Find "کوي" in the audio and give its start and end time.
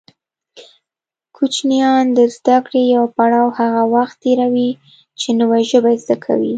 6.25-6.49